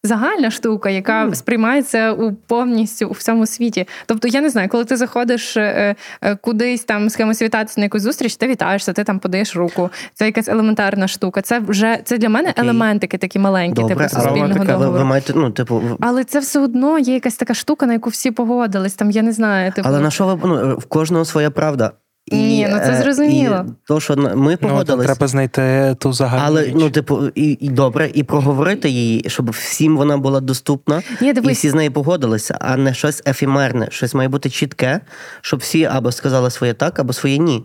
[0.04, 1.34] Загальна штука, яка Mm.
[1.34, 3.86] сприймається у повністю у всьому світі.
[4.06, 7.84] Тобто, я не знаю, коли ти заходиш е, е, кудись там з кимось вітатися на
[7.84, 9.90] якусь зустріч, ти вітаєшся, ти там подаєш руку.
[10.14, 11.42] Це якась елементарна штука.
[11.42, 12.64] Це вже це для мене Окей.
[12.64, 16.60] елементики такі маленькі, Добре, типу суспільного така, ви, ви маєте, ну, типу, Але це все
[16.60, 18.94] одно є якась така штука, на яку всі погодились.
[18.94, 19.72] Там я не знаю.
[19.72, 21.92] Типу, але на що ви ну, в кожного своя правда?
[22.30, 23.64] Ні, ну це е, зрозуміло.
[23.68, 26.74] І то, що на- ми Ну, треба знайти ту загальну але річ.
[26.76, 31.52] ну, типу, і, і добре, і проговорити її, щоб всім вона була доступна, Ні, і
[31.52, 33.88] всі з нею погодилися, а не щось ефемерне.
[33.90, 35.00] Щось має бути чітке,
[35.40, 37.64] щоб всі або сказали своє так, або своє ні.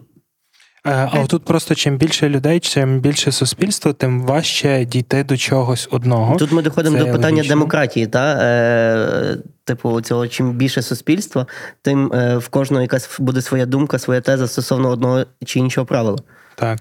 [0.86, 5.88] Е, А отут просто чим більше людей, чим більше суспільство, тим важче дійти до чогось
[5.92, 6.36] одного.
[6.36, 7.56] Тут ми доходимо Це до питання логічно.
[7.56, 8.08] демократії.
[8.08, 8.38] Та?
[8.42, 11.46] Е, типу, цього, чим більше суспільства,
[11.82, 16.18] тим е, в кожного якась буде своя думка, своя теза стосовно одного чи іншого правила.
[16.56, 16.80] Так.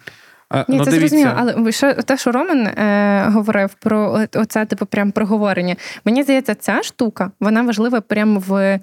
[0.54, 4.86] Е, Ні, ну, це зрозуміло, але ще те, що Роман е, говорив про оце, типу,
[4.86, 5.76] прям проговорення.
[6.04, 8.80] Мені здається, ця штука вона важлива прямо в е,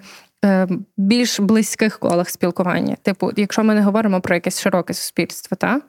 [0.96, 2.96] більш близьких колах спілкування.
[3.02, 5.82] Типу, якщо ми не говоримо про якесь широке суспільство, так?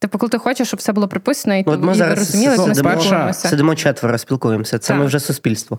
[0.00, 2.68] Типу, коли ти хочеш, щоб все було приписано, і, Ну, От ми зараз розуміли, як
[2.68, 3.48] ми сидимо, спілкуємося.
[3.48, 4.78] сидимо четверо, спілкуємося.
[4.78, 4.98] Це Так.
[4.98, 5.78] ми вже суспільство.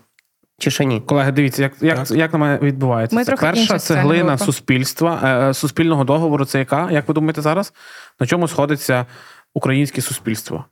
[0.59, 1.01] Чи ще ні?
[1.01, 3.15] Колеги, дивіться, як, як, як на мене відбувається.
[3.15, 6.45] Ми це трохи перша цеглина суспільства, е, суспільного договору.
[6.45, 6.91] Це яка?
[6.91, 7.73] Як ви думаєте зараз?
[8.19, 9.05] На чому сходиться
[9.53, 10.65] українське суспільство?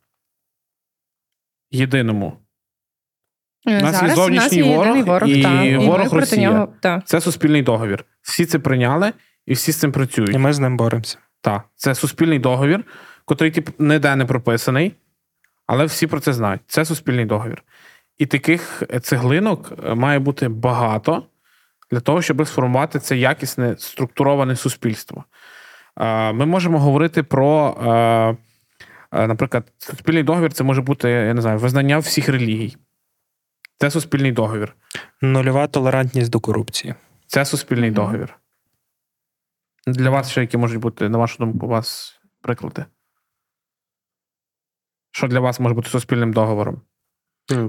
[1.71, 2.33] Єдиному.
[3.67, 6.51] У нас є Зараз нас зовнішній є ворог ворог, і та, і ворог проти Росія.
[6.51, 6.67] нього.
[6.79, 7.01] Та.
[7.05, 8.05] Це суспільний договір.
[8.21, 9.13] Всі це прийняли
[9.45, 10.35] і всі з цим працюють.
[10.35, 11.17] І ми з ним боремося.
[11.41, 12.83] Так, це суспільний договір,
[13.25, 14.93] котрий тип, ніде не прописаний,
[15.67, 16.61] але всі про це знають.
[16.67, 17.63] Це суспільний договір.
[18.17, 21.23] І таких цеглинок е, має бути багато
[21.91, 25.23] для того, щоб сформувати це якісне структуроване суспільство.
[25.99, 28.37] Е, Ми можемо говорити про, е,
[29.19, 32.77] е, наприклад, суспільний договір це може бути, я не знаю, визнання всіх релігій.
[33.79, 34.75] Це суспільний договір.
[35.21, 36.95] Нульова толерантність до корупції.
[37.27, 37.95] Це суспільний Мгм.
[37.95, 38.39] договір.
[39.87, 42.85] Для вас ще які можуть бути, на вашу думку, у вас приклади?
[45.11, 46.81] Що для вас може бути суспільним договором?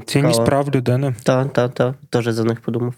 [0.07, 1.15] Цінність прав людини.
[1.25, 1.97] Так, так, так.
[2.11, 2.95] Теж за них подумав.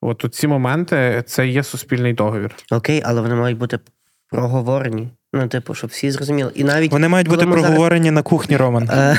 [0.00, 2.56] От у ці моменти це є суспільний договір.
[2.72, 3.80] Окей, але вони мають бути
[4.30, 5.08] проговорені.
[5.32, 6.50] Ну, типу, щоб всі зрозуміли.
[6.54, 8.90] І навіть Вони мають бути ми зараз- проговорені на кухні, Роман.
[8.90, 9.18] Е,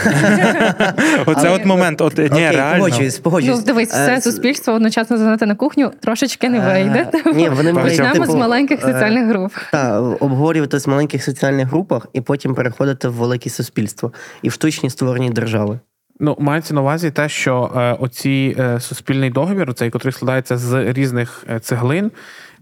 [1.25, 2.01] Оце от момент.
[2.01, 2.77] От ні, реально.
[2.77, 3.57] погоджуюсь, погоджуюсь.
[3.59, 7.07] Ну, дивись, Е, все суспільство одночасно занати на кухню трошечки не Е, вийде.
[7.33, 9.53] Ні, вони Почнемо типу, з маленьких е, соціальних груп.
[9.71, 14.89] Та, обговорювати в маленьких соціальних групах і потім переходити в велике суспільство і в штучні
[14.89, 15.79] створені держави.
[16.19, 20.93] Ну, мається на увазі те, що е, оці е, суспільний договір, цей, який складається з
[20.93, 22.11] різних е, цеглин,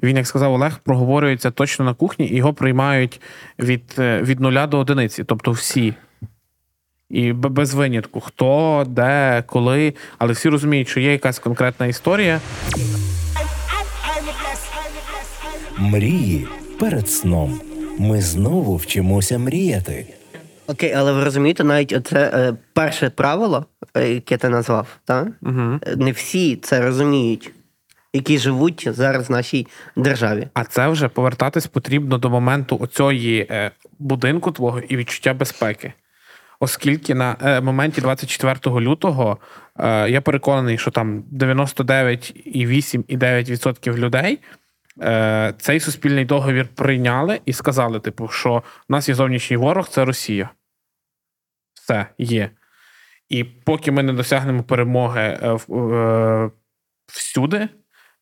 [0.04, 3.22] він, як сказав Олег, проговорюється точно на кухні, і його приймають
[3.60, 5.94] від, від нуля до одиниці, тобто всі.
[7.10, 12.40] І без винятку, хто, де, коли, але всі розуміють, що є якась конкретна історія,
[15.78, 16.48] Мрії
[16.80, 17.62] перед сном.
[18.00, 20.15] Ми знову вчимося мріяти.
[20.68, 23.66] Окей, але ви розумієте, навіть це е, перше правило,
[23.98, 25.28] е, яке ти назвав, та?
[25.42, 25.80] Угу.
[25.88, 27.52] Е, не всі це розуміють,
[28.14, 30.48] які живуть зараз в нашій державі.
[30.54, 33.12] А це вже повертатись потрібно до моменту оцього
[34.00, 35.94] будинку твого і відчуття безпеки.
[36.60, 39.38] Оскільки на е, моменті 24 лютого
[39.80, 44.40] е, я переконаний, що там 99,8,9% людей е,
[45.58, 50.50] цей суспільний договір прийняли і сказали, типу, що в нас є зовнішній ворог, це Росія.
[51.74, 52.50] Все є.
[53.30, 56.52] І поки ми не досягнемо перемоги е, е,
[57.08, 57.70] всюди,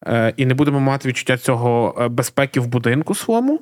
[0.07, 3.59] е, і не будемо мати відчуття цього е, безпеки в будинку своєму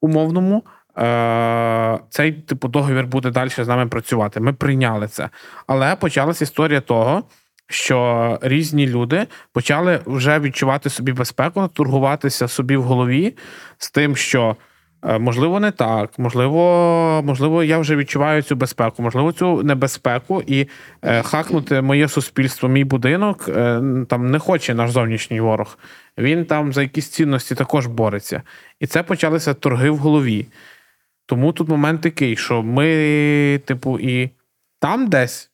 [0.00, 0.64] умовному,
[0.98, 4.40] е, цей типу договір буде далі з нами працювати.
[4.40, 5.30] Ми прийняли це.
[5.66, 7.22] Але почалася історія того,
[7.68, 13.36] що різні люди почали вже відчувати собі безпеку, торгуватися собі в голові
[13.78, 14.56] з тим, що.
[15.04, 16.18] е, Можливо, не так.
[16.18, 20.68] Можливо, можливо, я вже відчуваю цю безпеку, можливо, цю небезпеку, і
[21.02, 25.78] е, хакнути моє суспільство, мій будинок е, там не хоче наш зовнішній ворог.
[26.18, 28.42] Він там за якісь цінності також бореться.
[28.80, 30.46] І це почалися торги в голові.
[31.26, 34.30] Тому тут момент такий, що ми, типу, і
[34.80, 35.50] там десь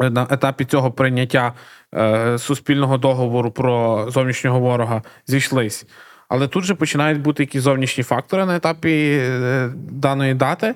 [0.00, 1.52] на етапі цього прийняття
[1.94, 5.86] е, суспільного договору про зовнішнього ворога зійшлись.
[6.28, 10.74] Але тут же починають бути якісь зовнішні фактори на етапі е, даної дати,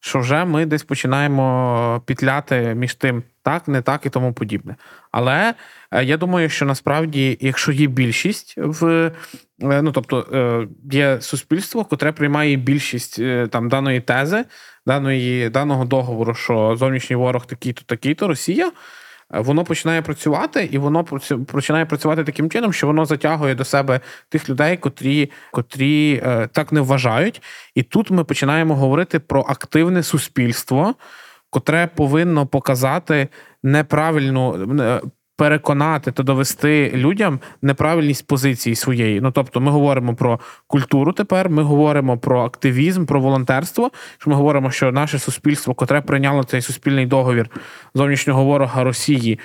[0.00, 4.76] що вже ми десь починаємо пітляти між тим так, не так і тому подібне.
[5.12, 5.54] Але
[5.90, 9.12] е, я думаю, що насправді, якщо є більшість в е,
[9.60, 14.44] ну тобто е, є суспільство, котре приймає більшість е, там даної тези,
[14.86, 18.72] даної даного договору, що зовнішній ворог такий-то, такий-то Росія.
[19.34, 21.04] е, Воно починає працювати, і воно
[21.46, 26.72] починає працювати таким чином, що воно затягує до себе тих людей, котрі, котрі е, так
[26.72, 27.42] не вважають.
[27.74, 30.94] І тут ми починаємо говорити про активне суспільство,
[31.50, 33.28] котре повинно показати
[33.62, 34.66] неправильну.
[35.36, 39.20] Переконати та довести людям неправильність позиції своєї.
[39.20, 43.90] Ну тобто, ми говоримо про культуру тепер, ми говоримо про активізм, про волонтерство.
[44.18, 47.50] Що ми говоримо, що наше суспільство, котре прийняло цей суспільний договір
[47.94, 49.38] зовнішнього ворога Росії,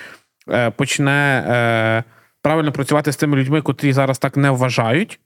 [0.50, 2.04] е, почне е,
[2.42, 5.20] правильно працювати з тими людьми, котрі зараз так не вважають.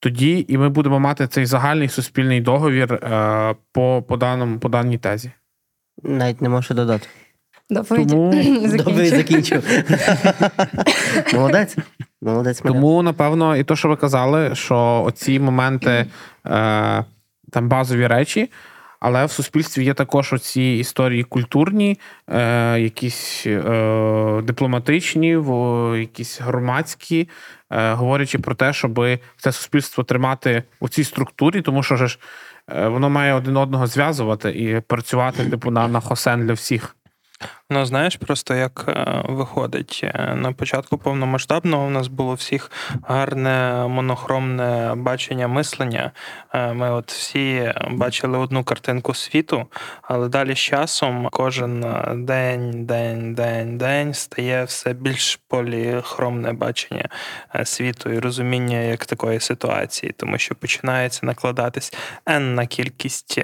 [0.00, 4.98] тоді і ми будемо мати цей загальний суспільний договір е, по, по, даному, по даній
[4.98, 5.30] тезі.
[6.02, 7.08] Навіть не можу додати.
[7.70, 8.32] Доповідь Тому,
[9.06, 9.64] закінчив.
[11.34, 11.76] Молодець.
[12.22, 16.06] Молодець тому, напевно, і то, що ви казали, що оці моменти, е,
[17.52, 18.50] там базові речі,
[19.00, 21.98] але в суспільстві є також оці історії культурні,
[22.28, 27.28] е, якісь е, дипломатичні, в- якісь громадські,
[27.72, 29.00] е, говорячи про те, щоб
[29.36, 32.18] це суспільство тримати у цій структурі, тому що ж
[32.76, 36.96] е, воно має один одного зв'язувати і працювати типу на, на хосен для всіх.
[37.70, 40.00] Ну, знаєш, просто як е, виходить.
[40.04, 42.70] Е, На початку повномасштабного у нас було всіх
[43.02, 46.10] гарне монохромне бачення мислення.
[46.54, 49.66] Е, Ми от всі бачили одну картинку світу,
[50.02, 51.84] але далі з часом кожен
[52.26, 57.08] день, день, день, день стає все більш поліхромне бачення
[57.64, 61.94] світу і розуміння як такої ситуації, тому що починається накладатись
[62.26, 63.40] енна кількість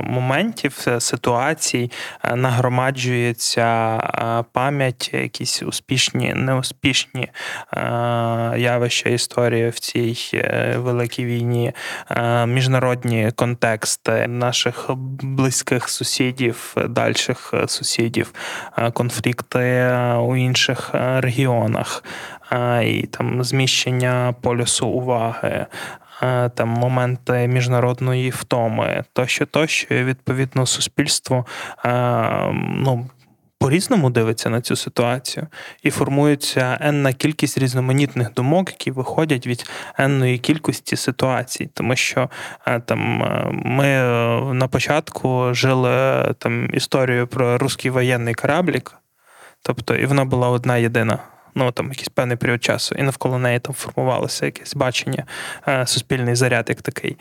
[0.00, 1.90] моментів, ситуацій,
[2.34, 7.28] нагромаджується е, пам'ять, якісь успішні, неуспішні
[7.72, 7.80] е,
[8.56, 11.72] явища історії в цій е, великій війні,
[12.46, 14.90] міжнародні контексти наших
[15.22, 18.32] близьких сусідів, дальших сусідів,
[18.92, 22.04] конфлікти у інших регіонах.
[22.84, 25.66] І там зміщення полюсу уваги,
[26.54, 31.46] там моменти міжнародної втоми, тощо, тощо, відповідно суспільство
[32.54, 33.10] ну,
[33.60, 35.46] по-різному дивиться на цю ситуацію,
[35.82, 41.70] і формується енна кількість різноманітних думок, які виходять від енної кількості ситуацій.
[41.74, 42.30] Тому що
[42.66, 48.96] е, там е, ми е, на початку жили там історію про русський воєнний кораблік,
[49.62, 51.18] тобто і вона була одна єдина.
[51.54, 55.24] Ну, там якийсь певний період часу, і навколо неї там формувалося якесь бачення,
[55.84, 57.16] суспільний заряд як такий.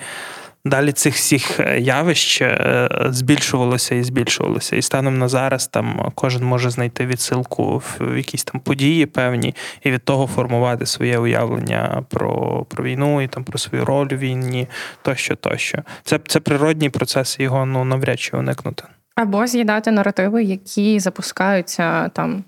[0.65, 4.75] Далі цих всіх е, явищ е, збільшувалося і збільшувалося.
[4.75, 9.91] І станом на зараз там кожен може знайти відсилку в якісь там події певні, і
[9.91, 14.67] від того формувати своє уявлення про, про війну і там про свою роль у війні,
[15.01, 15.77] тощо, тощо.
[16.03, 18.83] Це, це природній процес, його ну навряд чи уникнути.
[19.15, 22.43] Або з'їдати наративи, які запускаються там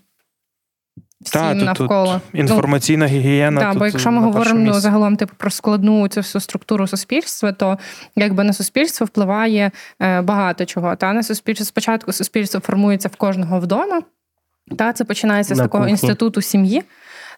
[1.23, 2.21] всім тут, навколо.
[2.31, 3.61] тут інформаційна гігієна.
[3.61, 7.51] Так, тут бо якщо ми говоримо ну, загалом типу про складну цю всю структуру суспільства,
[7.51, 7.77] то
[8.15, 10.95] якби на суспільство впливає е, багато чого.
[10.95, 14.01] Та на суспільство спочатку суспільство формується в кожного вдома.
[14.77, 15.91] Та це починається з такого кухні.
[15.91, 16.83] інституту сім'ї.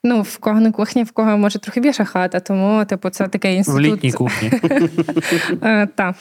[0.05, 3.53] Ну, в кого не кухня, в кого може трохи більша хата, тому, типу, це такий
[3.53, 3.81] В інститут.
[3.81, 4.51] літній кухні.
[5.63, 6.13] Е, та.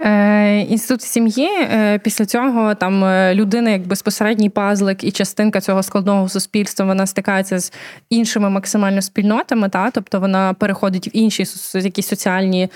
[0.00, 1.48] Е, інститут сім'ї.
[1.60, 7.58] Е, після цього там людина, як безпосередній пазлик і частинка цього складного суспільства, вона стикається
[7.58, 7.72] з
[8.10, 9.90] іншими максимально спільнотами, та?
[9.90, 12.68] тобто вона переходить в інші якісь соціальні,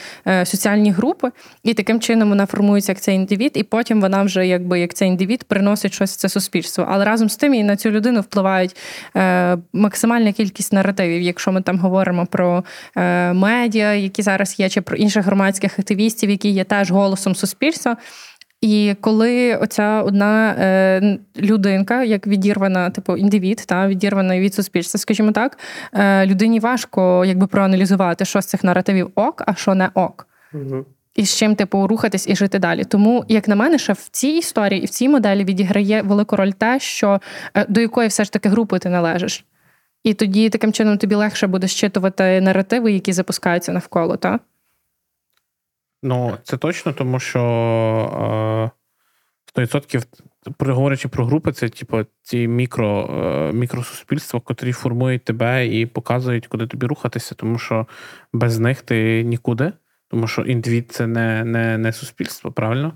[0.44, 1.30] соціальні групи,
[1.62, 5.08] і таким чином вона формується як цей індивід, і потім вона вже якби як цей
[5.08, 6.86] індивід приносить щось в це суспільство.
[6.90, 8.76] Але разом з тим і на цю людину впливають
[9.72, 12.64] максимальна кількість наративів, якщо ми там говоримо про
[12.96, 17.96] е, медіа, які зараз є, чи про інших громадських активістів, які є теж голосом суспільства.
[18.64, 25.32] І коли оця одна е, людинка, як відірвана, типу індивід, та відірвана від суспільства, скажімо
[25.32, 25.58] так,
[25.92, 30.26] е, людині важко якби проаналізувати, що з цих наративів ок, а що не ок.
[31.14, 32.84] І з чим типу рухатись і жити далі.
[32.84, 36.50] Тому, як на мене, ще в цій історії і в цій моделі відіграє велику роль
[36.50, 37.20] те, що
[37.54, 39.44] е, до якої все ж таки групи ти належиш.
[40.04, 44.40] І тоді таким чином тобі легше буде щитувати наративи, які запускаються навколо, так?
[46.02, 47.40] Ну, це точно, тому що
[49.56, 50.06] е, 100%
[50.58, 56.46] при- говорячи про групи, це типу ці мікро, е, мікросуспільства, котрі формують тебе і показують,
[56.46, 57.86] куди тобі рухатися, тому що
[58.32, 59.72] без них ти нікуди,
[60.08, 62.92] тому що індивід це не, не, не суспільство, правильно?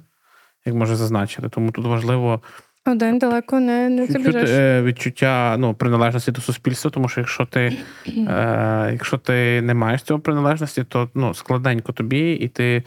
[0.65, 1.49] Як може зазначити.
[1.49, 2.43] Тому тут важливо
[2.89, 4.51] Один далеко не, не забіжеш.
[4.51, 10.03] е, відчуття ну, приналежності до суспільства, тому що якщо ти, е, якщо ти не маєш
[10.03, 12.83] цього приналежності, то ну, складненько тобі, і ти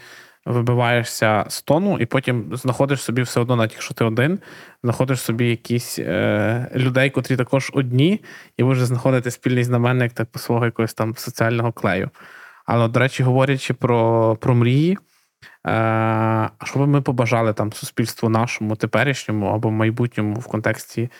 [0.46, 4.38] вибиваєшся з тону, і потім знаходиш собі все одно, навіть якщо ти один,
[4.82, 8.20] знаходиш собі якісь е, людей, котрі також одні,
[8.56, 12.10] і ви вже знаходите спільний знаменник так, свого якогось там соціального клею.
[12.66, 14.98] Але, до речі, говорячи про, про мрії.
[15.66, 15.70] Е,
[16.58, 21.10] А що би ми побажали там суспільству нашому, теперішньому або майбутньому в контексті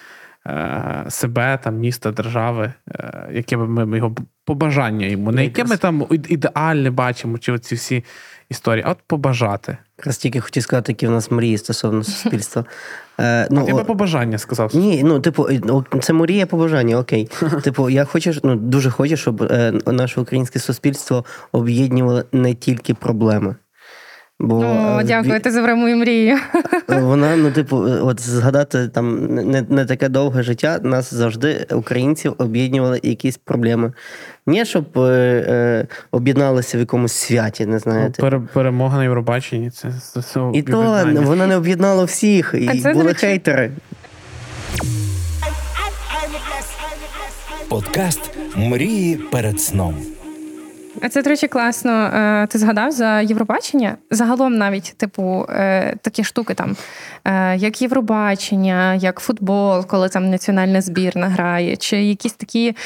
[0.46, 5.76] е, себе, там, міста, держави, е, яке би ми його побажання йому, не яке ми
[5.76, 8.04] там ідеальне бачимо, чи оці всі
[8.48, 9.76] історії, а от побажати.
[9.98, 12.64] Якраз тільки хотів сказати, які в нас мрії стосовно суспільства.
[13.20, 14.76] Е, Ну, ну, Тебе о- побажання сказав.
[14.76, 15.48] ні, ну, типу,
[16.00, 17.30] це мрія побажання, окей.
[17.62, 23.54] Типу, я хочу, ну, дуже хочу, щоб е, наше українське суспільство об'єднувало не тільки проблеми.
[24.42, 26.36] Бо, О, е, дякую, ти забрав мою мрію.
[26.88, 33.00] Вона, ну, типу, от згадати там не, не таке довге життя, нас завжди, українців, об'єднували
[33.02, 33.92] якісь проблеми.
[34.46, 35.00] Не щоб е,
[35.48, 38.22] е, об'єдналися в якомусь святі, не Ну, знаєте.
[38.22, 39.70] пере- перемога на Євробаченні.
[39.70, 40.82] Це, це, це І то
[41.22, 43.70] вона не об'єднала всіх, і це, були речі, хейтери.
[47.68, 49.94] Подкаст Мрії перед сном.
[51.04, 51.92] А це, до речі, класно.
[51.92, 53.96] Е, Ти згадав за Євробачення?
[54.10, 56.76] Загалом навіть, типу, е, такі штуки там,
[57.24, 62.76] е, як Євробачення, як футбол, коли там національна збірна грає, чи якісь такі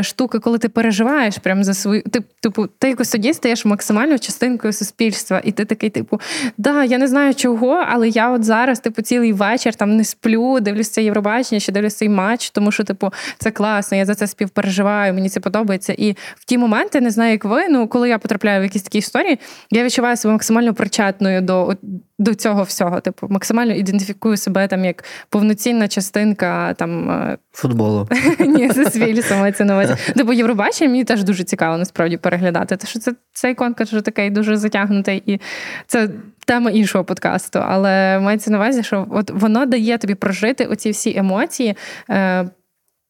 [0.00, 2.02] штуки, коли ти переживаєш прям за свою.
[2.02, 6.20] Ти, типу, ти якось тоді стаєш максимально частинкою суспільства, і ти такий, типу,
[6.58, 10.60] да, я не знаю чого, але я от зараз, типу, цілий вечір там не сплю,
[10.60, 14.26] дивлюсь це Євробачення, чи дивлюсь цей матч, тому що, типу, це класно, я за це
[14.26, 15.94] співпереживаю, мені це подобається.
[15.98, 18.98] І в ті моменти, не знаю, як ви, ну коли я потрапляю в якісь такі
[18.98, 19.38] історії,
[19.70, 21.76] я відчуваю себе максимально причетною до,
[22.18, 23.00] до цього всього.
[23.00, 28.08] Типу, максимально ідентифікую себе там як повноцінна частинка там е, Футболу.
[28.38, 29.94] ні, суспільства мається на увазі.
[30.16, 32.76] Типу Євробачення мені теж дуже цікаво насправді переглядати.
[32.76, 35.40] Тому що це цей конкурс вже такий дуже затягнутий, і
[35.86, 36.08] це
[36.46, 37.58] тема іншого подкасту.
[37.58, 41.76] Але мається на увазі, що от воно дає тобі прожити оці всі емоції
[42.10, 42.50] е,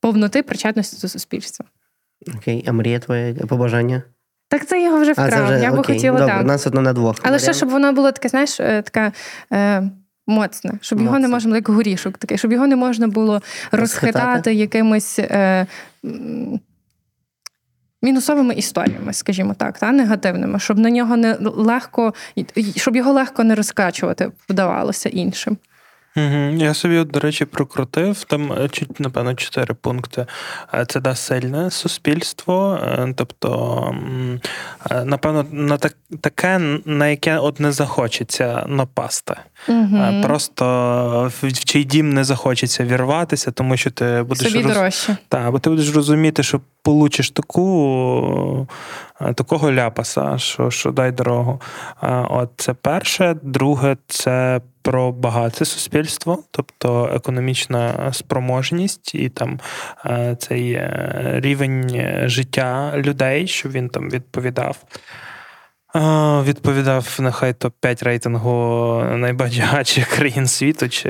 [0.01, 1.67] повноти причетності до суспільства.
[2.37, 4.03] Окей, а мрія твоя побажання?
[4.53, 5.31] Так це його вже А, вкрав.
[5.31, 5.95] це вже я би окей.
[5.97, 6.47] хотіла Добре, так.
[6.47, 7.17] нас одно на двох.
[7.23, 9.13] Але ще щоб воно було таке, знаєш, е, таке
[9.53, 9.83] е,
[10.27, 13.43] моцне, щоб його не можна було як горішок, такий, щоб його не можна було
[13.73, 14.55] розхитати Розхитати?
[14.55, 15.19] якимись.
[15.19, 15.67] Е,
[18.03, 22.15] Мінусовими історіями, скажімо так, та негативними, щоб на нього не легко,
[22.77, 25.57] щоб його легко не розкачувати вдавалося іншим.
[26.17, 26.57] Угу.
[26.57, 28.25] Я собі, от, до речі, прокрутив.
[28.25, 30.27] Там, е, напевно, чотири пункти.
[30.75, 33.95] Е, Це да сильне суспільство, е, тобто,
[35.05, 39.35] напевно, на так, таке, на яке от не захочеться напасти.
[39.69, 40.23] Угу.
[40.23, 45.17] Просто в, чий дім не захочеться вірватися, тому що ти будеш Собі роз-.
[45.29, 48.69] Так, бо ти будеш розуміти, що получиш таку,
[49.35, 51.61] такого ляпаса, що, що дай дорогу.
[52.29, 53.37] От це перше.
[53.43, 59.61] Друге, це про багате суспільство, тобто економічна спроможність і там
[60.07, 64.85] е, цей е, рівень життя людей, щоб він там відповідав.
[65.97, 71.09] Е, Відповідав нехай топ-5 рейтингу найбагатших країн світу чи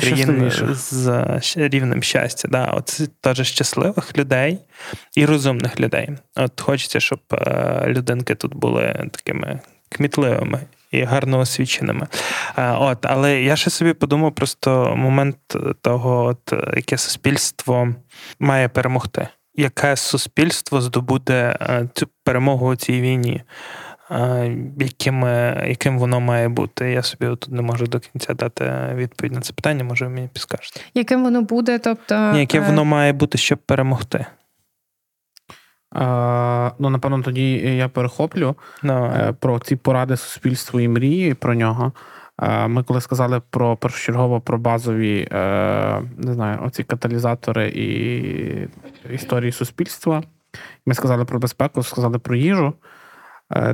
[0.00, 1.24] країн з
[1.56, 2.48] рівнем щастя.
[2.48, 2.64] Да.
[2.64, 4.58] От теж щасливих людей
[5.16, 6.10] і розумних людей.
[6.36, 9.60] От хочеться, щоб е, людинки тут були такими
[9.94, 10.60] кмітливими.
[10.90, 12.06] І гарно освіченими.
[12.56, 15.36] Е, От, але я ще собі подумав просто момент
[15.80, 17.88] того, от, яке суспільство
[18.40, 19.28] має перемогти.
[19.54, 23.42] Яке суспільство здобуде е, цю перемогу у цій війні?
[24.10, 25.22] Е, Яким,
[25.66, 26.90] яким воно має бути?
[26.90, 30.28] Я собі тут не можу до кінця дати відповідь на це питання, може, ви мені
[30.32, 30.80] підскажете.
[30.94, 34.26] Яким воно буде, тобто Ні, яке воно має бути, щоб перемогти?
[36.78, 41.92] Ну, напевно, тоді я перехоплю Ну, е, про ці поради суспільству і мрії про нього.
[42.42, 49.52] Е, Ми коли сказали про першочергово про базові е, не знаю, оці каталізатори і історії
[49.52, 50.22] суспільства.
[50.86, 52.72] Ми сказали про безпеку, сказали про їжу.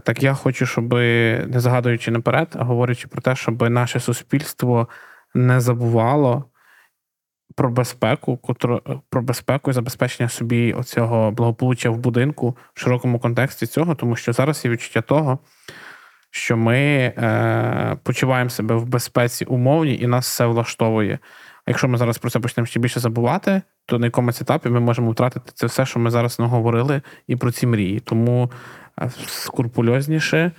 [0.03, 4.89] Так я хочу, щоб не загадуючи наперед, а говорячи про те, щоб наше суспільство
[5.35, 6.50] не забувало
[7.55, 13.67] про безпеку, котро, про безпеку і забезпечення собі оцього благополуччя в будинку в широкому контексті
[13.67, 15.39] цього, тому що зараз є відчуття того,
[16.31, 21.19] що ми е, почуваємо себе в безпеці умовній і нас все влаштовує.
[21.67, 24.81] А якщо ми зараз про це почнемо ще більше забувати, то на якомусь етапі ми
[24.81, 28.01] можемо втратити це все, що ми зараз наговорили, і про ці мрії.
[28.01, 28.53] Тому
[29.01, 30.53] е, скрупульозніше,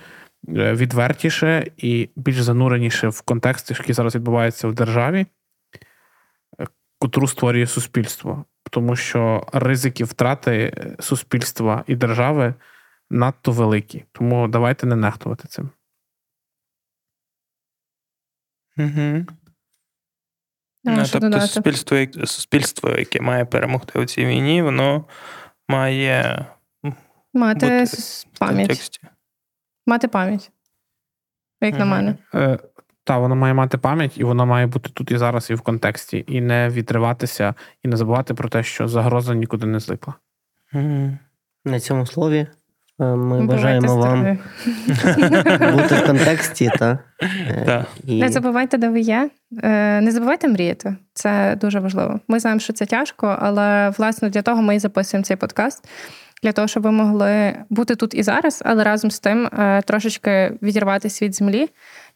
[0.48, 5.26] е, відвертіше і більш зануреніше в контексті, який зараз відбувається в державі,
[7.02, 8.44] котру створює суспільство.
[8.70, 12.54] Тому що ризики втрати е, суспільства і держави
[13.10, 14.04] надто великі.
[14.12, 15.70] Тому давайте не нехтувати цим.
[18.78, 19.26] угу.
[20.84, 25.04] Ну, що тобто суспільство, суспільство, яке має перемогти у цій війні, воно
[25.68, 26.46] має
[27.34, 29.00] мати бути с- в контексті.
[29.86, 30.50] Мати пам'ять.
[31.60, 32.16] Як на мене.
[33.04, 36.24] Та, воно має мати пам'ять, і воно має бути тут і зараз, і в контексті,
[36.28, 40.14] і не відриватися, і не забувати про те, що загроза нікуди не зникла.
[41.64, 42.46] На цьому слові
[43.00, 44.22] Е, Ми Бувайте бажаємо вам
[45.76, 47.86] бути в контексті та е, Так.
[48.06, 49.30] і Не забувайте, де ви є.
[49.62, 50.96] Е, Не забувайте мріяти.
[51.14, 52.20] Це дуже важливо.
[52.28, 55.88] Ми знаємо, що це тяжко, але власне для того ми і записуємо цей подкаст.
[56.42, 59.48] Для того, щоб ви могли бути тут і зараз, але разом з тим
[59.84, 61.68] трошечки відірватися від землі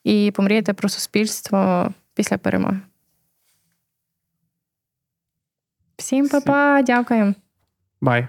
[0.06, 2.80] і помріяти про суспільство після перемоги.
[5.96, 7.34] Всім па-па, дякуємо.
[8.00, 8.28] Бай.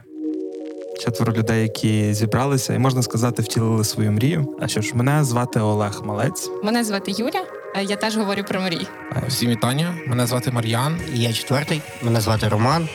[1.00, 4.58] Четверо людей, які зібралися, і можна сказати, втілили свою мрію.
[4.62, 6.50] А що ж, мене звати Олег Малець.
[6.64, 8.88] Мене звати Юля, е, я теж говорю про мрії.
[9.28, 9.98] Всім вітання.
[10.08, 11.00] Мене звати Мар'ян.
[11.14, 11.82] я четвертий.
[12.02, 12.90] Мене звати Роман.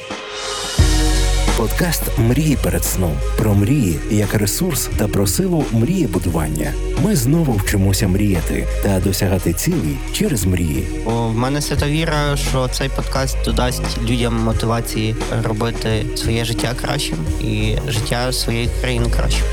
[1.56, 6.72] Подкаст Мрії перед сном про мрії як ресурс та про силу мрієбудування.
[7.02, 10.86] Ми знову вчимося мріяти та досягати цілей через мрії.
[11.04, 17.76] В мене свята віра, що цей подкаст додасть людям мотивації робити своє життя кращим і
[17.88, 19.44] життя своєї країни кращим.